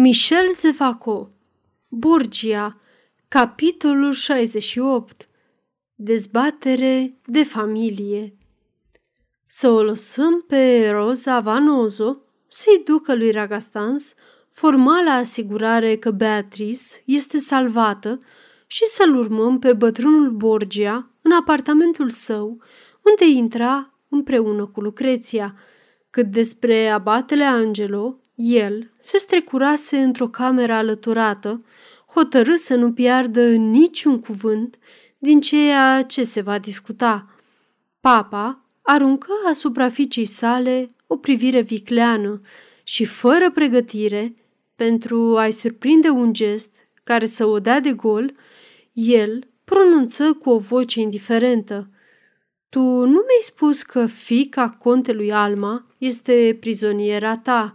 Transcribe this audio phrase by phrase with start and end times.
[0.00, 1.30] Michel Zevaco
[1.88, 2.80] Borgia
[3.28, 5.26] Capitolul 68
[5.94, 8.36] Dezbatere de familie
[9.46, 14.14] Să o lăsăm pe Rosa Vanozo să-i ducă lui Ragastans
[14.50, 18.18] formala asigurare că Beatrice este salvată
[18.66, 22.62] și să-l urmăm pe bătrânul Borgia în apartamentul său,
[23.02, 25.54] unde intra împreună cu Lucreția.
[26.10, 31.64] Cât despre abatele Angelo, el se strecurase într-o cameră alăturată,
[32.14, 34.78] hotărât să nu piardă niciun cuvânt
[35.18, 37.30] din ceea ce se va discuta.
[38.00, 42.40] Papa aruncă asupra fiicei sale o privire vicleană
[42.82, 44.34] și, fără pregătire,
[44.74, 48.32] pentru a-i surprinde un gest care să o dea de gol,
[48.92, 51.90] el pronunță cu o voce indiferentă.
[52.68, 57.74] Tu nu mi-ai spus că fica contelui Alma este prizoniera ta?"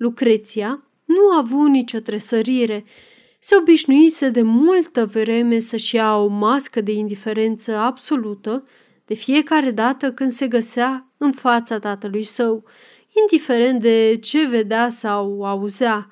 [0.00, 2.84] Lucreția nu a avut nicio tresărire.
[3.38, 8.62] Se obișnuise de multă vreme să-și ia o mască de indiferență absolută
[9.04, 12.64] de fiecare dată când se găsea în fața tatălui său,
[13.20, 16.10] indiferent de ce vedea sau auzea.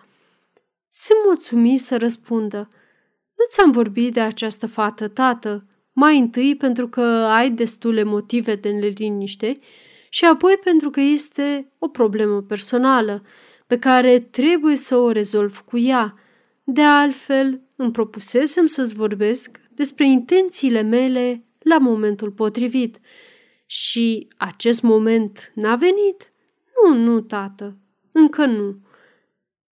[0.89, 2.69] Se mulțumi să răspundă.
[3.37, 7.03] Nu ți-am vorbit de această fată, tată, mai întâi pentru că
[7.37, 9.59] ai destule motive de neliniște
[10.09, 13.23] și apoi pentru că este o problemă personală–
[13.69, 16.15] pe care trebuie să o rezolv cu ea.
[16.65, 22.99] De altfel, îmi propusesem să-ți vorbesc despre intențiile mele la momentul potrivit.
[23.67, 26.33] Și acest moment n-a venit?
[26.83, 27.77] Nu, nu, tată,
[28.13, 28.77] încă nu.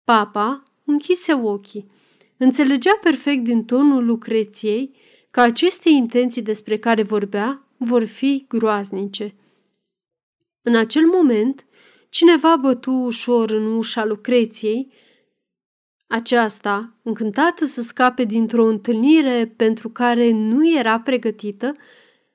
[0.03, 1.85] Papa închise ochii.
[2.37, 4.95] Înțelegea perfect din tonul Lucreției
[5.31, 9.35] că aceste intenții despre care vorbea vor fi groaznice.
[10.61, 11.65] În acel moment,
[12.13, 14.93] Cineva bătu ușor în ușa Lucreției.
[16.07, 21.71] Aceasta, încântată să scape dintr-o întâlnire pentru care nu era pregătită,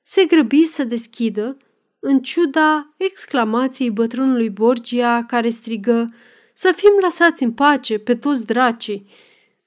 [0.01, 1.57] se grăbi să deschidă,
[1.99, 6.05] în ciuda exclamației bătrânului Borgia care strigă
[6.53, 9.05] Să fim lăsați în pace pe toți dracii!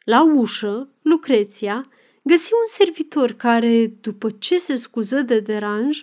[0.04, 1.88] La ușă, Lucreția
[2.22, 6.02] găsi un servitor care, după ce se scuză de deranj,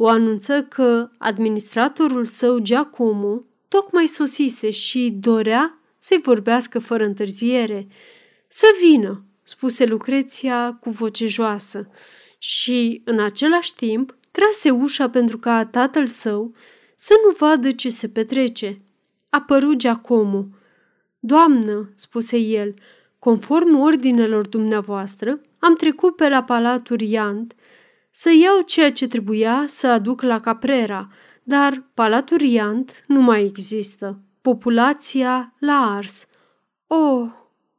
[0.00, 7.86] o anunță că administratorul său, Giacomo, tocmai sosise și dorea să-i vorbească fără întârziere.
[8.48, 11.88] Să vină, spuse Lucreția cu voce joasă
[12.38, 16.54] și, în același timp, trase ușa pentru ca tatăl său
[16.94, 18.78] să nu vadă ce se petrece.
[19.30, 20.46] Apăru Giacomo.
[21.18, 22.74] Doamnă, spuse el,
[23.18, 27.54] conform ordinelor dumneavoastră, am trecut pe la Palatul Iant
[28.10, 31.08] să iau ceea ce trebuia să aduc la Caprera,
[31.42, 34.20] dar Palatul Riant nu mai există.
[34.40, 36.26] Populația l-a ars.
[36.86, 37.30] Oh,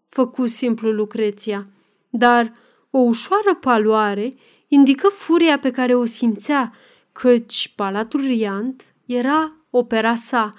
[0.06, 1.66] făcu simplu Lucreția,
[2.10, 2.54] dar
[2.90, 4.34] o ușoară paloare
[4.68, 6.74] indică furia pe care o simțea,
[7.12, 10.54] căci Palatul Riant era opera sa.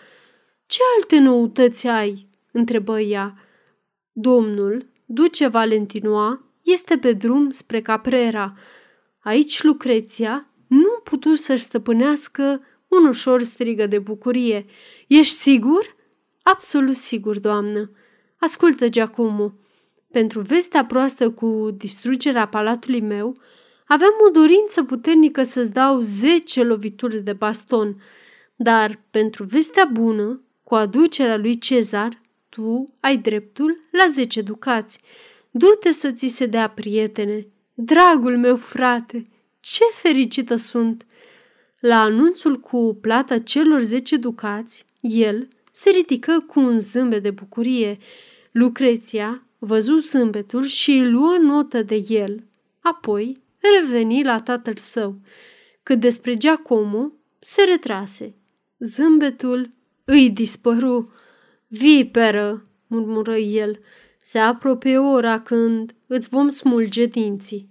[0.66, 3.34] Ce alte noutăți ai?" întrebă ea.
[4.12, 8.56] Domnul, duce Valentinoa, este pe drum spre Caprera.
[9.20, 14.66] Aici Lucreția nu putu să-și stăpânească un ușor strigă de bucurie.
[15.06, 15.96] Ești sigur?
[16.42, 17.90] Absolut sigur, doamnă.
[18.38, 19.52] Ascultă, Giacomo.
[20.10, 23.36] Pentru vestea proastă cu distrugerea palatului meu,
[23.86, 28.02] aveam o dorință puternică să-ți dau zece lovituri de baston,
[28.56, 35.00] dar pentru vestea bună, cu aducerea lui Cezar, tu ai dreptul la zece ducați.
[35.50, 37.46] Du-te să ți se dea prietene.
[37.82, 39.22] Dragul meu frate,
[39.60, 41.06] ce fericită sunt!
[41.78, 47.98] La anunțul cu plata celor zece ducați, el se ridică cu un zâmbet de bucurie.
[48.52, 52.44] Lucreția văzu zâmbetul și îi luă notă de el.
[52.80, 53.42] Apoi
[53.76, 55.18] reveni la tatăl său.
[55.82, 58.34] Cât despre Giacomo, se retrase.
[58.78, 59.70] Zâmbetul
[60.04, 61.12] îi dispăru.
[61.66, 63.80] Viperă, murmură el,
[64.22, 67.69] se apropie ora când îți vom smulge dinții.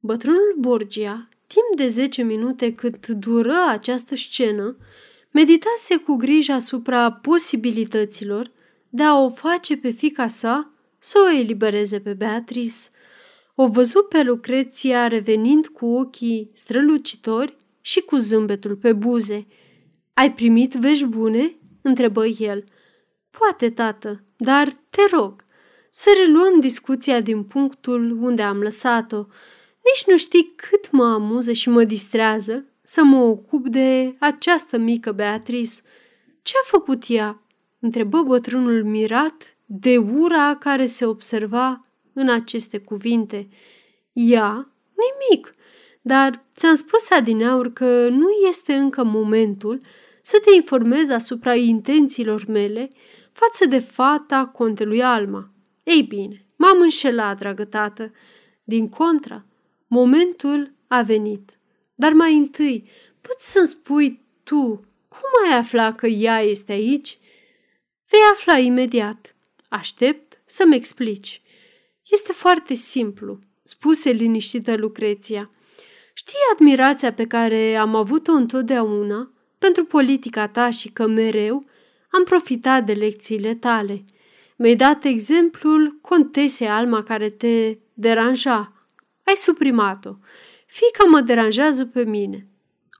[0.00, 4.76] Bătrânul Borgia Timp de zece minute cât dură această scenă,
[5.30, 8.50] meditase cu grijă asupra posibilităților
[8.88, 12.72] de a o face pe fica sa să o elibereze pe Beatrice.
[13.54, 19.46] O văzut pe Lucreția revenind cu ochii strălucitori și cu zâmbetul pe buze.
[20.14, 22.64] Ai primit vești bune?" întrebă el.
[23.30, 25.44] Poate, tată, dar te rog,
[25.90, 29.26] să reluăm discuția din punctul unde am lăsat-o.
[29.88, 35.12] Nici nu știi cât mă amuză și mă distrează să mă ocup de această mică
[35.12, 35.72] Beatrice.
[36.42, 37.42] Ce a făcut ea?"
[37.80, 43.48] întrebă bătrânul mirat de ura care se observa în aceste cuvinte.
[44.12, 44.72] Ea?
[44.94, 45.54] Nimic.
[46.00, 49.80] Dar ți-am spus adineaur că nu este încă momentul
[50.22, 52.88] să te informezi asupra intențiilor mele
[53.32, 55.50] față de fata contelui Alma.
[55.84, 58.12] Ei bine, m-am înșelat, dragă tată.
[58.64, 59.44] Din contra,
[59.88, 61.58] momentul a venit.
[61.94, 62.88] Dar mai întâi,
[63.20, 67.18] poți să-mi spui tu cum ai afla că ea este aici?
[68.10, 69.34] Vei afla imediat.
[69.68, 71.42] Aștept să-mi explici.
[72.10, 75.50] Este foarte simplu, spuse liniștită Lucreția.
[76.14, 81.64] Știi admirația pe care am avut-o întotdeauna pentru politica ta și că mereu
[82.10, 84.04] am profitat de lecțiile tale.
[84.56, 88.72] Mi-ai dat exemplul contesei Alma care te deranja.
[89.28, 90.10] Ai suprimat-o.
[90.66, 92.46] Fica mă deranjează pe mine.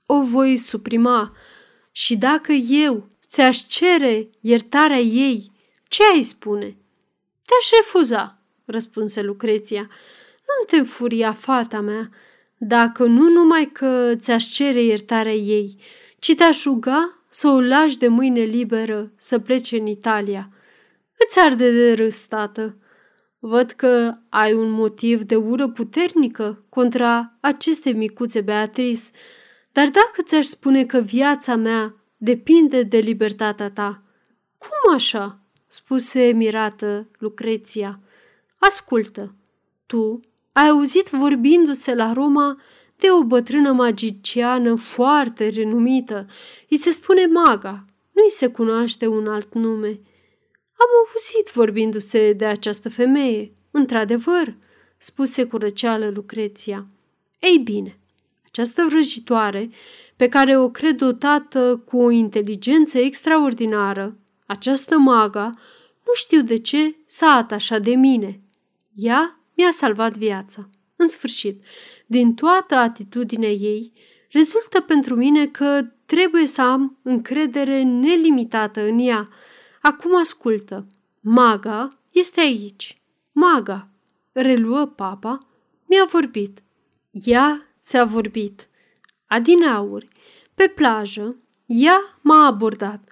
[0.05, 1.35] O voi suprima
[1.91, 5.51] și dacă eu ți-aș cere iertarea ei,
[5.87, 6.77] ce ai spune?
[7.45, 9.81] Te-aș refuza, răspunse Lucreția.
[10.47, 12.09] Nu te înfuria, fata mea,
[12.57, 15.77] dacă nu numai că ți-aș cere iertarea ei,
[16.19, 20.49] ci te-aș ruga să o lași de mâine liberă să plece în Italia.
[21.17, 22.77] Îți arde de râs, tată.
[23.39, 29.01] Văd că ai un motiv de ură puternică contra aceste micuțe Beatrice,
[29.71, 34.03] dar dacă ți-aș spune că viața mea depinde de libertatea ta,
[34.57, 35.39] cum așa?
[35.67, 37.99] spuse mirată Lucreția.
[38.57, 39.35] Ascultă,
[39.85, 40.19] tu
[40.51, 42.61] ai auzit vorbindu-se la Roma
[42.97, 46.27] de o bătrână magiciană foarte renumită.
[46.69, 49.99] Îi se spune maga, nu-i se cunoaște un alt nume.
[50.81, 54.55] Am auzit vorbindu-se de această femeie, într-adevăr,
[54.97, 56.87] spuse cu răceală Lucreția.
[57.39, 57.99] Ei bine,
[58.45, 59.69] această vrăjitoare,
[60.15, 65.51] pe care o cred dotată cu o inteligență extraordinară, această maga,
[66.05, 68.39] nu știu de ce s-a atașat de mine.
[68.93, 70.69] Ea mi-a salvat viața.
[70.95, 71.63] În sfârșit,
[72.05, 73.91] din toată atitudinea ei,
[74.31, 79.29] rezultă pentru mine că trebuie să am încredere nelimitată în ea.
[79.81, 80.85] Acum ascultă.
[81.19, 83.01] Maga este aici.
[83.31, 83.87] Maga,
[84.31, 85.47] reluă papa,
[85.85, 86.61] mi-a vorbit.
[87.11, 88.67] Ea ți-a vorbit.
[89.27, 90.07] Adinauri,
[90.53, 93.09] pe plajă, ea m-a abordat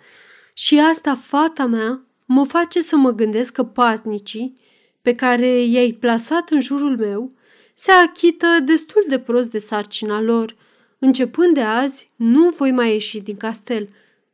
[0.53, 4.53] și asta fata mea mă face să mă gândesc că paznicii
[5.01, 7.31] pe care i-ai plasat în jurul meu
[7.73, 10.55] se achită destul de prost de sarcina lor.
[10.99, 13.89] Începând de azi, nu voi mai ieși din castel.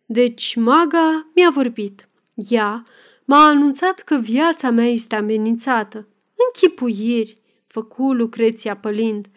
[0.06, 2.08] Deci maga mi-a vorbit.
[2.36, 2.84] Ea
[3.26, 6.08] m-a anunțat că viața mea este amenințată.
[6.36, 7.38] Închipuiri,
[7.68, 9.28] făcu Lucreția pălind.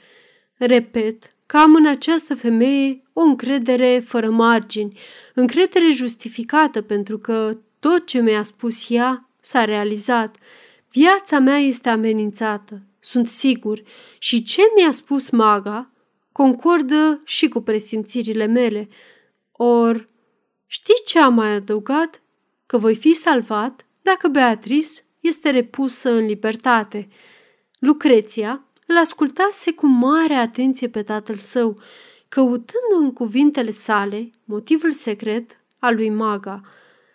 [0.55, 4.99] Repet că am în această femeie o încredere fără margini,
[5.35, 10.37] încredere justificată pentru că tot ce mi-a spus ea s-a realizat.
[10.91, 13.83] Viața mea este amenințată, sunt sigur,
[14.19, 15.91] și ce mi-a spus maga
[16.33, 18.89] concordă și cu presimțirile mele.
[19.53, 20.07] Or,
[20.67, 22.23] știi ce am mai adăugat?
[22.67, 24.89] Că voi fi salvat dacă Beatrice
[25.21, 27.09] este repusă în libertate.
[27.79, 31.79] Lucreția îl ascultase cu mare atenție pe tatăl său,
[32.29, 36.61] căutând în cuvintele sale motivul secret al lui Maga.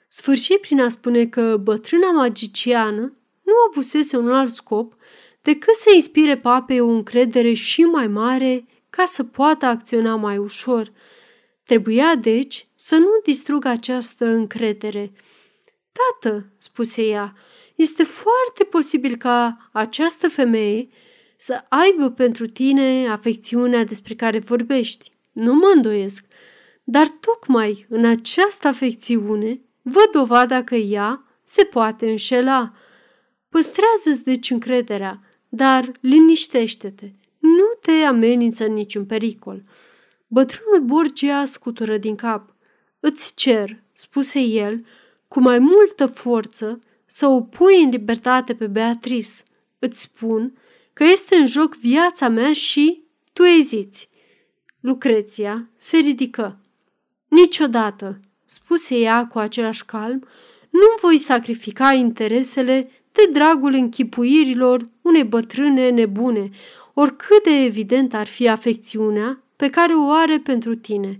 [0.07, 3.01] Sfârșit prin a spune că bătrâna magiciană
[3.41, 4.93] nu avusese un alt scop
[5.41, 10.91] decât să inspire papei o încredere și mai mare ca să poată acționa mai ușor.
[11.63, 15.11] Trebuia, deci, să nu distrugă această încredere.
[15.91, 17.35] Tată, spuse ea,
[17.75, 20.89] este foarte posibil ca această femeie
[21.37, 25.11] să aibă pentru tine afecțiunea despre care vorbești.
[25.31, 26.25] Nu mă îndoiesc,
[26.83, 32.73] dar tocmai în această afecțiune văd dovada că ea se poate înșela.
[33.49, 35.19] Păstrează-ți deci încrederea,
[35.49, 39.63] dar liniștește-te, nu te amenință niciun pericol.
[40.27, 42.55] Bătrânul Borgia scutură din cap.
[42.99, 44.85] Îți cer, spuse el,
[45.31, 49.31] cu mai multă forță, să o pui în libertate pe Beatrice.
[49.79, 50.53] Îți spun
[50.93, 54.09] că este în joc viața mea și tu eziți.
[54.79, 56.57] Lucreția se ridică.
[57.27, 60.27] Niciodată, spuse ea cu același calm,
[60.69, 66.49] nu voi sacrifica interesele de dragul închipuirilor unei bătrâne nebune,
[66.93, 71.19] oricât de evident ar fi afecțiunea pe care o are pentru tine.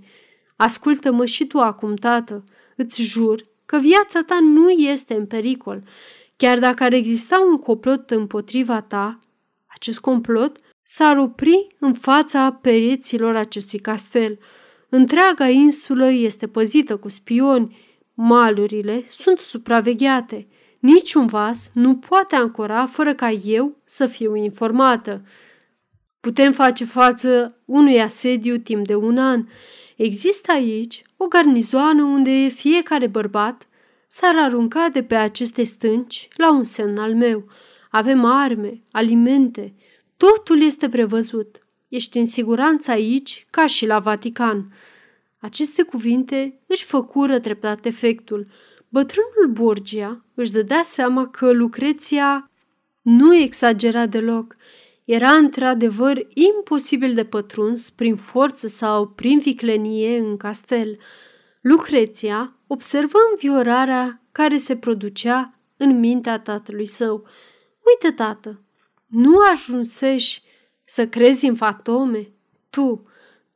[0.55, 2.43] Ascultă-mă și tu acum, tată,
[2.75, 5.83] îți jur că viața ta nu este în pericol.
[6.35, 9.19] Chiar dacă ar exista un complot împotriva ta,
[9.67, 14.39] acest complot s-ar opri în fața pereților acestui castel.
[14.89, 17.77] Întreaga insulă este păzită cu spioni,
[18.13, 20.47] malurile sunt supravegheate–
[20.81, 25.25] niciun vas nu poate ancora fără ca eu să fiu informată.
[26.19, 29.45] Putem face față unui asediu timp de un an.
[29.95, 33.67] Există aici o garnizoană unde fiecare bărbat
[34.07, 37.47] s-ar arunca de pe aceste stânci la un semn al meu.
[37.89, 39.73] Avem arme, alimente,
[40.17, 41.65] totul este prevăzut.
[41.87, 44.73] Ești în siguranță aici ca și la Vatican.
[45.39, 48.47] Aceste cuvinte își făcură treptat efectul.
[48.89, 52.49] Bătrânul Borgia își dădea seama că Lucreția
[53.01, 54.55] nu exagera deloc.
[55.11, 60.97] Era într-adevăr imposibil de pătruns prin forță sau prin viclenie în castel.
[61.61, 67.25] Lucreția observă înviorarea care se producea în mintea tatălui său.
[67.89, 68.61] Uite, tată,
[69.07, 70.43] nu ajunsești
[70.83, 72.27] să crezi în fantome?
[72.69, 73.01] Tu,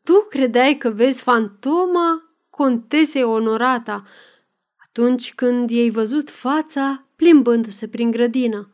[0.03, 4.03] tu credeai că vezi fantoma contesei onorata
[4.87, 8.69] atunci când i-ai văzut fața plimbându-se prin grădină.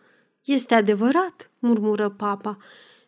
[0.46, 2.58] Este adevărat, murmură papa.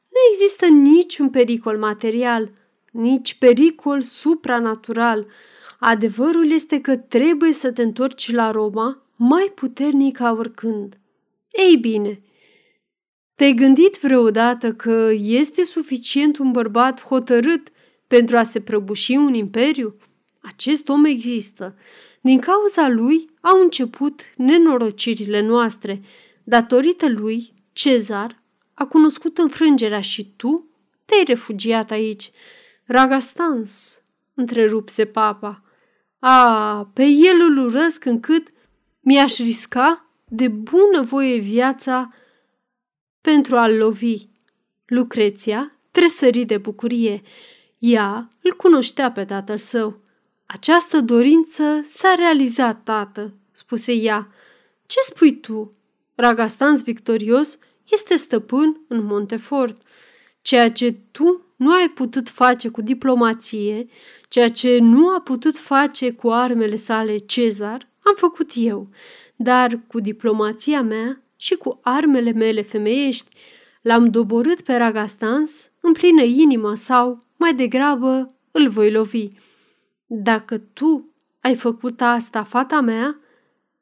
[0.10, 2.52] Nu există niciun pericol material,
[2.92, 5.28] nici pericol supranatural.
[5.80, 10.98] Adevărul este că trebuie să te întorci la Roma mai puternic ca oricând.
[11.52, 12.22] Ei bine,
[13.36, 17.68] te-ai gândit vreodată că este suficient un bărbat hotărât
[18.08, 19.96] pentru a se prăbuși un imperiu?
[20.42, 21.76] Acest om există.
[22.22, 26.02] Din cauza lui au început nenorocirile noastre.
[26.44, 28.42] Datorită lui, Cezar
[28.74, 30.70] a cunoscut înfrângerea și tu
[31.06, 32.30] te-ai refugiat aici.
[32.86, 34.02] Ragastans,
[34.34, 35.64] întrerupse papa.
[36.20, 38.48] A, pe el îl urăsc încât
[39.00, 42.08] mi-aș risca de bună voie viața
[43.22, 44.28] pentru a-l lovi.
[44.86, 47.22] Lucreția tresări de bucurie.
[47.78, 50.02] Ea îl cunoștea pe tatăl său.
[50.46, 54.28] Această dorință s-a realizat, tată, spuse ea.
[54.86, 55.78] Ce spui tu?
[56.16, 57.58] Ragastans victorios
[57.92, 59.78] este stăpân în Montefort.
[60.42, 63.86] Ceea ce tu nu ai putut face cu diplomație,
[64.30, 68.90] ceea ce nu a putut face cu armele sale Cezar, am făcut eu.
[69.36, 73.36] Dar cu diplomația mea și cu armele mele femeiești,
[73.82, 79.28] l-am doborât pe Ragastans în plină inimă sau, mai degrabă, îl voi lovi.
[80.06, 83.20] Dacă tu ai făcut asta, fata mea,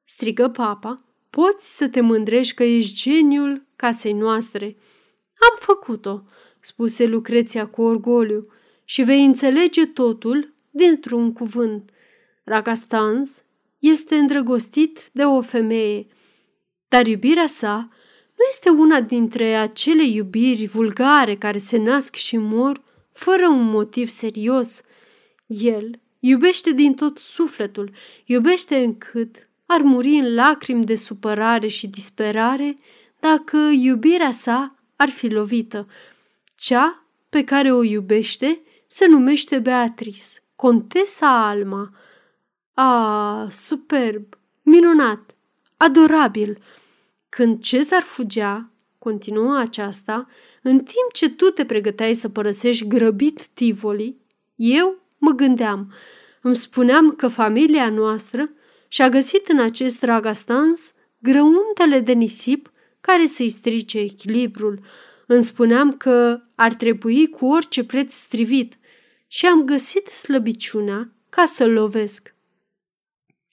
[0.04, 4.66] strigă papa, poți să te mândrești că ești geniul casei noastre.
[5.52, 6.24] Am făcut-o,
[6.60, 8.48] spuse Lucreția cu orgoliu,
[8.86, 11.90] și vei înțelege totul dintr-un cuvânt.
[12.44, 13.44] Ragastans
[13.80, 16.08] este îndrăgostit de o femeie,
[16.88, 17.90] dar iubirea sa
[18.38, 24.10] nu este una dintre acele iubiri vulgare care se nasc și mor fără un motiv
[24.10, 24.82] serios.
[25.46, 27.92] El iubește din tot sufletul,
[28.26, 32.76] iubește încât ar muri în lacrimi de supărare și disperare
[33.20, 35.88] dacă iubirea sa ar fi lovită.
[36.56, 41.92] Cea pe care o iubește se numește Beatrice, contesa Alma.
[42.74, 45.36] A, superb, minunat,
[45.78, 46.58] adorabil!
[47.30, 50.28] Când Cezar fugea, continuă aceasta,
[50.62, 54.16] în timp ce tu te pregăteai să părăsești grăbit Tivoli,
[54.56, 55.94] eu mă gândeam,
[56.42, 58.50] îmi spuneam că familia noastră
[58.94, 62.72] și-a găsit în acest ragastans grăuntele de nisip
[63.02, 64.80] care să-i strice echilibrul.
[65.26, 68.78] Îmi spuneam că ar trebui cu orice preț strivit
[69.28, 72.36] și am găsit slăbiciunea ca să-l lovesc.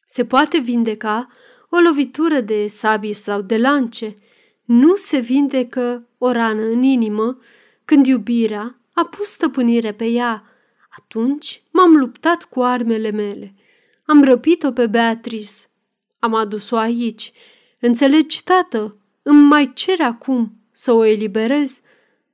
[0.06, 1.28] Se poate vindeca
[1.70, 4.14] o lovitură de sabie sau de lance.
[4.64, 7.38] Nu se vindecă o rană în inimă
[7.84, 10.42] când iubirea a pus stăpânire pe ea.
[10.98, 13.54] Atunci m-am luptat cu armele mele.
[14.10, 15.52] Am răpit-o pe Beatrice.
[16.18, 17.32] Am adus-o aici.
[17.80, 21.80] Înțelegi, tată, îmi mai cere acum să o eliberez?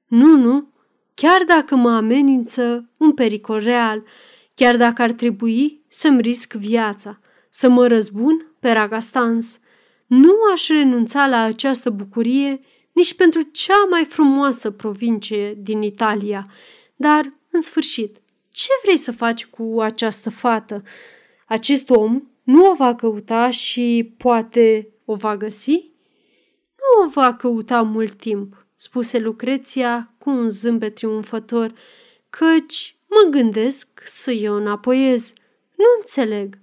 [0.06, 0.68] Nu, nu,
[1.14, 4.02] chiar dacă mă amenință un pericol real,
[4.54, 9.60] chiar dacă ar trebui să-mi risc viața, să mă răzbun pe Ragastans.
[10.06, 12.58] Nu aș renunța la această bucurie
[12.92, 16.46] nici pentru cea mai frumoasă provincie din Italia.
[16.96, 18.16] Dar, în sfârșit,
[18.50, 20.82] ce vrei să faci cu această fată?
[21.46, 25.90] Acest om nu o va căuta și poate o va găsi?
[26.76, 31.72] Nu o va căuta mult timp, spuse Lucreția cu un zâmbet triumfător,
[32.30, 35.32] căci mă gândesc să eu înapoiez.
[35.76, 36.58] Nu înțeleg.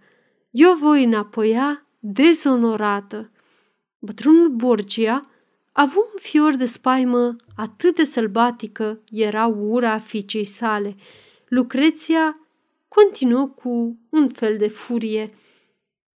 [0.52, 3.32] Eu voi înapoia dezonorată.
[4.00, 5.22] Bătrânul Borgia
[5.72, 10.96] a avut un fior de spaimă atât de sălbatică era ura fiicei sale.
[11.48, 12.36] Lucreția
[12.96, 15.34] continuă cu un fel de furie.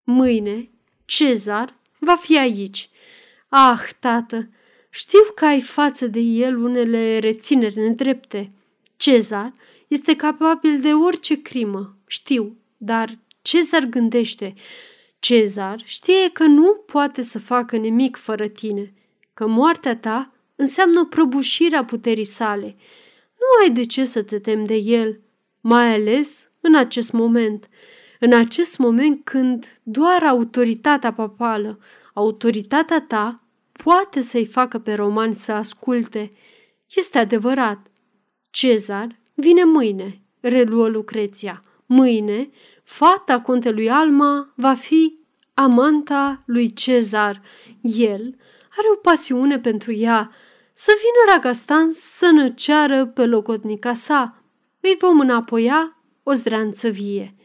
[0.03, 0.69] Mâine,
[1.05, 2.89] Cezar va fi aici.
[3.47, 4.49] Ah, tată,
[4.89, 8.49] știu că ai față de el unele rețineri nedrepte.
[8.97, 9.51] Cezar
[9.87, 13.09] este capabil de orice crimă, știu, dar
[13.41, 14.53] Cezar gândește.
[15.19, 18.93] Cezar știe că nu poate să facă nimic fără tine,
[19.33, 22.75] că moartea ta înseamnă prăbușirea puterii sale.
[23.33, 25.19] Nu ai de ce să te temi de el,
[25.61, 27.69] mai ales în acest moment,
[28.19, 31.79] în acest moment când doar autoritatea papală,
[32.13, 36.31] autoritatea ta, poate să-i facă pe romani să asculte.
[36.95, 37.87] Este adevărat.
[38.51, 41.61] Cezar vine mâine, reluă Lucreția.
[41.85, 42.49] Mâine,
[42.83, 45.19] fata contelui Alma va fi
[45.53, 47.41] amanta lui Cezar.
[47.81, 48.35] El
[48.77, 50.31] are o pasiune pentru ea.
[50.73, 54.43] Să vină Ragastan să năceară pe locotnica sa.
[54.79, 55.94] Îi vom înapoia
[56.27, 57.35] o zdreanță vie.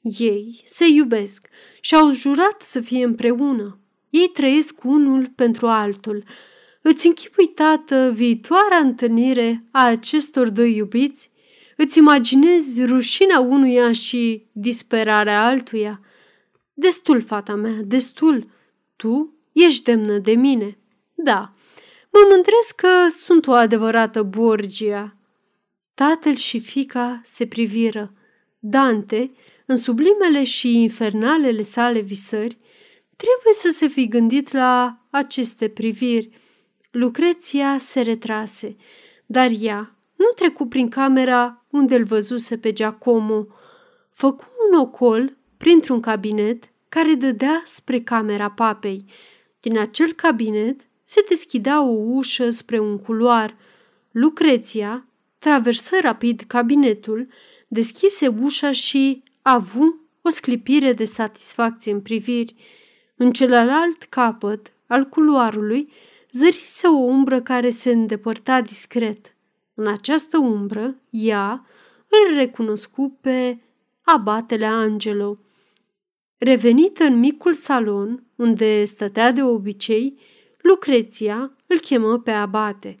[0.00, 1.48] Ei se iubesc
[1.80, 3.78] și au jurat să fie împreună.
[4.10, 6.24] Ei trăiesc unul pentru altul.
[6.82, 11.30] Îți închipui, tată, viitoarea întâlnire a acestor doi iubiți?
[11.76, 16.00] Îți imaginezi rușinea unuia și disperarea altuia?
[16.74, 18.50] Destul, fata mea, destul.
[18.96, 20.78] Tu ești demnă de mine.
[21.14, 21.52] Da,
[22.12, 25.16] mă mândresc că sunt o adevărată Borgia.
[25.94, 28.12] Tatăl și fica se priviră.
[28.68, 29.30] Dante,
[29.66, 32.56] în sublimele și infernalele sale visări,
[33.16, 36.30] trebuie să se fi gândit la aceste priviri.
[36.90, 38.76] Lucreția se retrase,
[39.26, 43.46] dar ea nu trecu prin camera unde îl văzuse pe Giacomo.
[44.12, 49.04] Făcu un ocol printr-un cabinet care dădea spre camera papei.
[49.60, 53.56] Din acel cabinet se deschidea o ușă spre un culoar.
[54.10, 55.06] Lucreția
[55.38, 57.28] traversă rapid cabinetul,
[57.66, 62.54] deschise ușa și avu o sclipire de satisfacție în priviri.
[63.16, 65.92] În celălalt capăt al culoarului
[66.30, 69.36] zărise o umbră care se îndepărta discret.
[69.74, 71.66] În această umbră, ea
[72.08, 73.58] îl recunoscu pe
[74.02, 75.38] abatele Angelo.
[76.38, 80.18] Revenită în micul salon, unde stătea de obicei,
[80.60, 82.96] Lucreția îl chemă pe abate.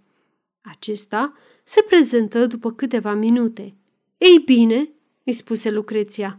[0.62, 1.32] Acesta
[1.64, 3.74] se prezentă după câteva minute.
[4.18, 4.88] Ei bine,
[5.24, 6.38] îi spuse Lucreția,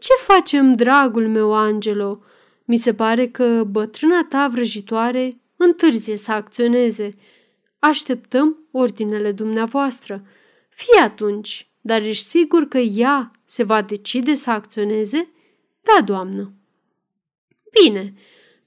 [0.00, 2.22] ce facem, dragul meu Angelo?
[2.64, 7.10] Mi se pare că bătrâna ta vrăjitoare întârzie să acționeze.
[7.78, 10.26] Așteptăm ordinele dumneavoastră.
[10.68, 15.28] Fie atunci, dar ești sigur că ea se va decide să acționeze?
[15.80, 16.52] Da, doamnă.
[17.82, 18.14] Bine,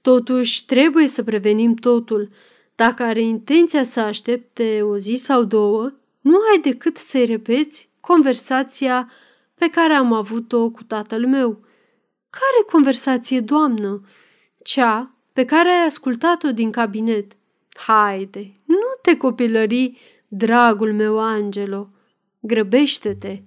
[0.00, 2.30] totuși trebuie să prevenim totul.
[2.74, 9.10] Dacă are intenția să aștepte o zi sau două, nu ai decât să-i repeți conversația
[9.54, 11.64] pe care am avut-o cu tatăl meu.
[12.30, 14.00] Care conversație, doamnă?
[14.62, 17.32] Cea pe care ai ascultat-o din cabinet.
[17.74, 21.88] Haide, nu te copilări, dragul meu Angelo.
[22.40, 23.42] Grăbește-te,